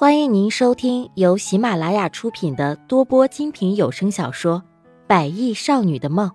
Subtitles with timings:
[0.00, 4.62] 欢迎您收听由喜马拉雅出品的多播精品有声小说
[5.08, 6.30] 《百亿少女的梦》，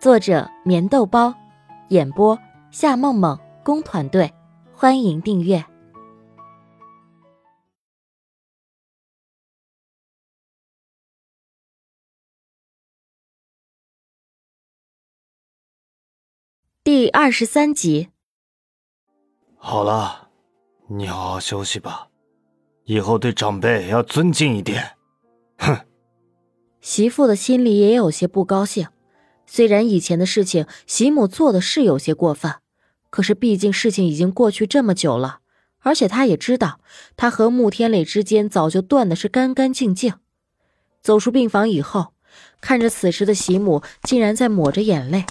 [0.00, 1.34] 作者：棉豆包，
[1.90, 2.38] 演播：
[2.70, 4.32] 夏梦梦工团队。
[4.72, 5.62] 欢迎订阅
[16.82, 18.08] 第二十三集。
[19.58, 20.30] 好了，
[20.88, 22.08] 你好好休息吧。
[22.84, 24.96] 以后对长辈要尊敬一点。
[25.58, 25.78] 哼！
[26.80, 28.88] 媳妇的心里也有些不高兴。
[29.46, 32.54] 虽然以前的事情媳母做的是有些过分，
[33.10, 35.38] 可是毕竟事情已经过去这么久了，
[35.80, 36.80] 而且她也知道，
[37.16, 40.14] 她和穆天磊之间早就断的是干干净净。
[41.02, 42.14] 走出病房以后，
[42.60, 45.24] 看着此时的媳母竟然在抹着眼泪，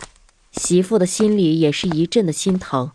[0.51, 2.91] 媳妇的心里也是一阵的心疼。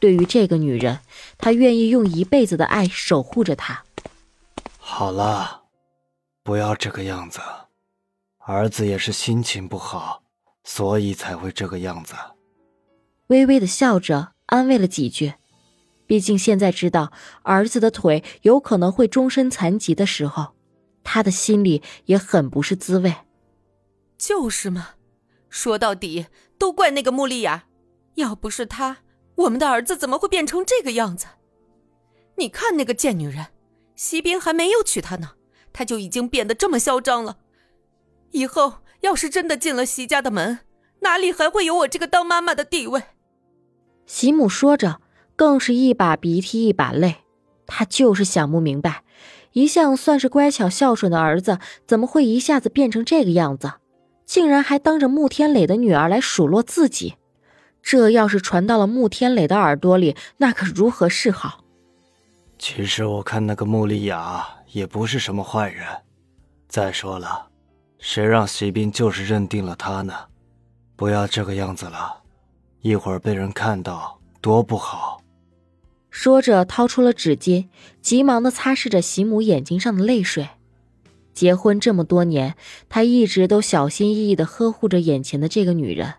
[0.00, 0.98] 对于这个女人，
[1.38, 3.84] 她愿意用一辈子的爱守护着她。
[4.90, 5.64] 好了，
[6.42, 7.40] 不要这个样子。
[8.38, 10.22] 儿子也是心情不好，
[10.64, 12.14] 所以才会这个样子。
[13.26, 15.34] 微微的笑着安慰了几句。
[16.06, 20.56] 毕竟现在知道儿子的腿有可能会终身残疾的时候，
[21.04, 23.14] 他的心里也很不是滋味。
[24.16, 24.94] 就是嘛，
[25.50, 26.26] 说到底
[26.58, 27.66] 都怪那个穆丽雅。
[28.14, 28.96] 要不是她，
[29.36, 31.26] 我们的儿子怎么会变成这个样子？
[32.36, 33.46] 你看那个贱女人。
[33.98, 35.32] 席斌还没有娶她呢，
[35.72, 37.38] 她就已经变得这么嚣张了。
[38.30, 40.60] 以后要是真的进了席家的门，
[41.00, 43.02] 哪里还会有我这个当妈妈的地位？
[44.06, 45.00] 席母说着，
[45.34, 47.24] 更是一把鼻涕一把泪。
[47.66, 49.02] 她就是想不明白，
[49.50, 53.72] 一向算是乖巧孝顺的儿子，怎么会一下子变成这个样子？
[54.24, 57.16] 竟然还当着穆天磊的女儿来数落自己，
[57.82, 61.64] 这要是传到了穆天磊的耳朵里，那可如何是好？
[62.58, 65.86] 其实我看那个穆丽雅也不是什么坏人。
[66.68, 67.48] 再说了，
[67.98, 70.12] 谁让席斌就是认定了她呢？
[70.96, 72.22] 不要这个样子了，
[72.80, 75.22] 一会儿被人看到多不好。
[76.10, 77.68] 说着，掏出了纸巾，
[78.02, 80.48] 急忙的擦拭着席母眼睛上的泪水。
[81.32, 82.56] 结婚这么多年，
[82.88, 86.14] 他一直都小心翼翼的呵护着眼前的这个女人。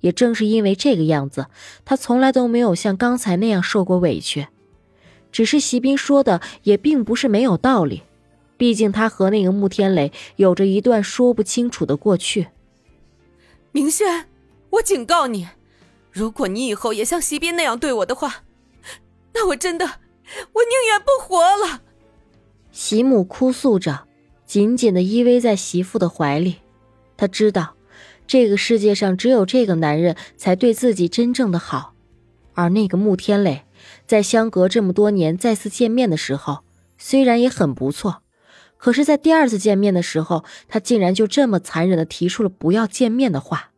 [0.00, 1.46] 也正是因为这个样子，
[1.84, 4.46] 他从来都没有像刚才那样受过委屈。
[5.32, 8.02] 只是席斌说的也并不是没有道理，
[8.56, 12.48] 毕竟他和那个穆天磊有着一段说不清楚的过去。
[13.72, 14.26] 明轩，
[14.68, 15.48] 我警告你，
[16.10, 18.44] 如果你以后也像席斌那样对我的话，
[19.32, 21.80] 那我真的，我宁愿不活了。
[22.70, 24.06] 席母哭诉着，
[24.44, 26.56] 紧紧的依偎在媳妇的怀里。
[27.16, 27.74] 他知道，
[28.26, 31.94] 这个世界上只有这个男人才对自己真正的好，
[32.52, 33.64] 而那个穆天磊。
[34.06, 36.60] 在相隔这么多年再次见面的时候，
[36.98, 38.22] 虽然也很不错，
[38.76, 43.70] 可是，在第二次见面的时候，他竟然就这么残忍的提出了不要见面的话。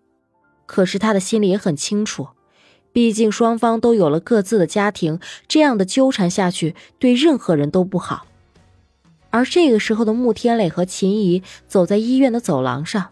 [0.67, 2.29] 可是他的心里也很清楚，
[2.93, 8.27] 毕竟双方都有了各自的家庭，这样的纠缠下去对任何人都不好。
[9.31, 13.11] 而这个时候的穆天磊和秦怡走在医院的走廊上，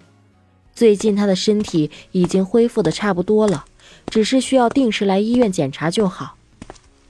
[0.72, 3.64] 最近他的身体已经恢复的差不多了，
[4.06, 6.36] 只是需要定时来医院检查就好。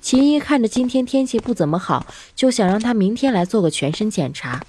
[0.03, 4.65] 秦一看着今天天气不怎么好，就想让他明天来做个全身检查。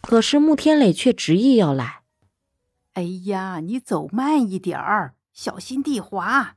[0.00, 2.02] 可是穆天磊却执意要来。
[2.92, 6.54] 哎呀，你走慢一点儿，小心地滑。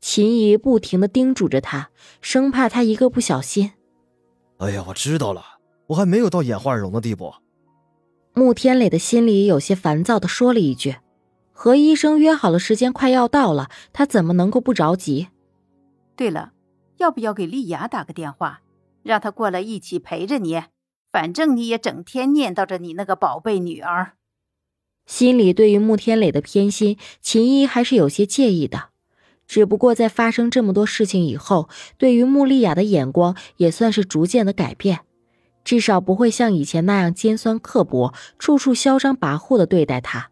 [0.00, 1.90] 秦姨不停的叮嘱着他，
[2.20, 3.72] 生怕他一个不小心。
[4.58, 5.42] 哎呀，我知道了，
[5.86, 7.32] 我还没有到眼花耳聋的地步。
[8.34, 10.96] 穆天磊的心里有些烦躁的说了一句
[11.52, 15.28] ：“和医生约好了时间快要到了，他怎么能够不着急？”
[16.16, 16.52] 对了。
[16.98, 18.60] 要不要给丽雅打个电话，
[19.02, 20.62] 让她过来一起陪着你？
[21.10, 24.12] 反正你也整天念叨着你那个宝贝女儿。
[25.06, 28.90] 心里对于穆天磊的偏心，秦一还是有些介意的。
[29.46, 35.00] 只不过在发生这么多事情以后，对于穆丽雅的眼光也算是逐渐的改变，
[35.64, 40.30] 至少不会像以前那样尖酸刻薄，处处嚣张跋扈的对待她。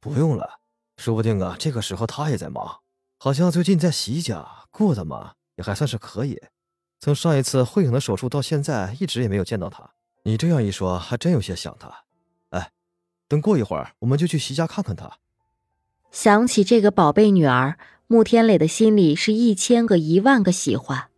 [0.00, 0.60] 不用了，
[0.96, 2.80] 说不定啊，这个时候他也在忙，
[3.18, 5.34] 好像最近在席家过得嘛。
[5.56, 6.40] 也还算是可以，
[7.00, 9.90] 从上一次慧颖的手术到现在，一直也没有见到他。
[10.24, 11.92] 你这样一说，还真有些想他。
[12.50, 12.70] 哎，
[13.28, 15.18] 等过一会儿，我们就去席家看看他。
[16.10, 21.08] 想起这个宝贝女儿，穆天磊的心里是一千个一万个喜欢。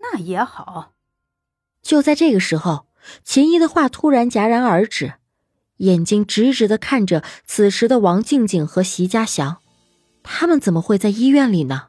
[0.00, 0.92] 那也好。
[1.82, 2.86] 就在这个时候，
[3.24, 5.14] 秦怡的话突然戛然而止，
[5.76, 9.58] 眼睛直直的看着此时的王静静和席家祥，
[10.22, 11.88] 他们怎么会在医院里呢？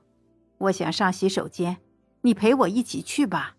[0.61, 1.77] 我想上洗手间，
[2.21, 3.55] 你陪我一起去吧。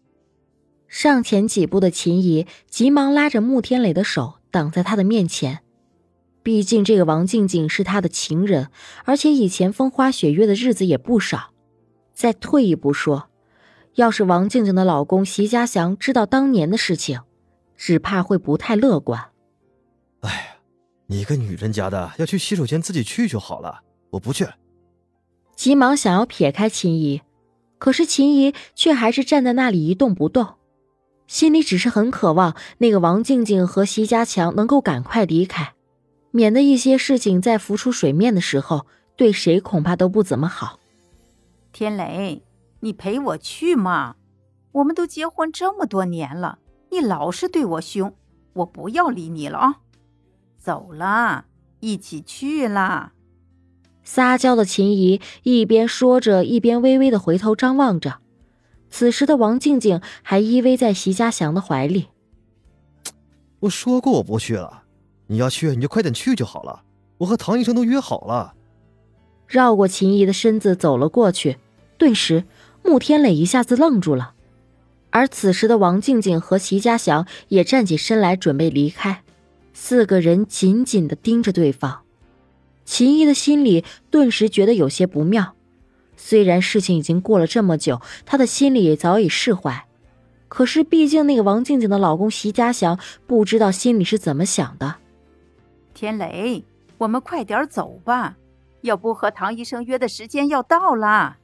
[0.86, 5.60] 上前几步的秦怡急忙拉着穆天磊的手挡在他的面前。
[6.42, 8.68] 毕竟这个王静静是他的情人，
[9.04, 11.52] 而且以前风花雪月的日子也不少。
[12.12, 13.30] 再退一步说，
[13.94, 17.20] 要是王静静的老公席家祥知道当年的事情，
[17.76, 19.30] 只怕会不太乐观。
[20.20, 20.42] 哎呀，
[21.06, 24.46] 你个女人家的，要去洗手间自己去就好了，我不去。
[25.54, 27.22] 急忙想要撇开秦怡，
[27.78, 30.54] 可是秦怡却还是站在那里一动不动，
[31.26, 35.74] 心里只是很渴望那个王静静和席家强能够赶快离开，
[36.30, 40.78] 免得一些事情在浮出水面的时候，对谁恐怕都不怎么好。
[41.72, 42.42] 天雷，
[42.80, 44.16] 你陪我去嘛？
[44.72, 46.58] 我们都结婚这么多年了，
[46.90, 48.14] 你老是对我凶，
[48.54, 49.76] 我不要理你了啊！
[50.58, 51.44] 走了，
[51.80, 53.12] 一起去啦！
[54.04, 58.18] 撒娇的秦怡一边说着，一边微微的回头张望着。
[58.90, 62.08] 此时的王静静还依偎在席家祥的怀里。
[63.60, 64.82] 我说过我不去了，
[65.28, 66.82] 你要去你就快点去就好了。
[67.18, 68.54] 我和唐医生都约好了。
[69.46, 71.58] 绕过秦怡的身子走了过去，
[71.96, 72.44] 顿时
[72.82, 74.34] 穆天磊一下子愣住了。
[75.10, 79.22] 而此时的王静静和席家祥也站起身来准备离开，
[79.72, 82.01] 四个人紧紧的盯着对方。
[82.92, 85.54] 秦怡的心里顿时觉得有些不妙，
[86.14, 89.86] 虽然事情已经过了这么久，他的心里也早已释怀，
[90.46, 94.96] 可是毕竟那个王静静的老公席家祥不知道心里是怎么想的。
[95.94, 96.62] 天雷，
[96.98, 98.36] 我们快点走吧，
[98.82, 101.38] 要不和唐医生约的时间要到了。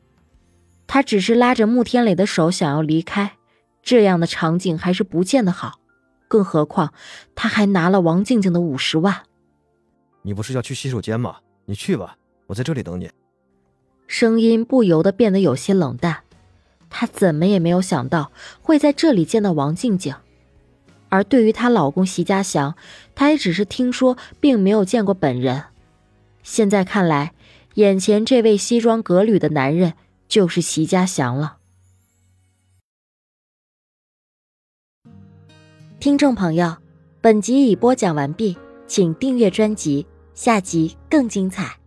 [0.87, 3.39] 他只是拉着穆天磊的手想要离开，
[3.83, 5.81] 这样的场景还是不见得好，
[6.29, 6.93] 更何况
[7.35, 9.23] 他还拿了王静静的五十万。
[10.29, 11.39] 你不是要去洗手间吗？
[11.65, 12.15] 你去吧，
[12.49, 13.11] 我在这里等你。
[14.07, 16.19] 声音不由得变得有些冷淡。
[16.91, 18.31] 她怎么也没有想到
[18.61, 20.15] 会在这里见到王静静，
[21.09, 22.75] 而对于她老公席家祥，
[23.15, 25.65] 她也只是听说，并没有见过本人。
[26.43, 27.33] 现在看来，
[27.77, 29.95] 眼前这位西装革履的男人
[30.29, 31.57] 就是席家祥了。
[35.99, 36.77] 听众朋友，
[37.23, 38.59] 本集已播讲完毕。
[38.87, 40.07] 请订阅专辑，
[40.41, 41.78] 下集更精彩。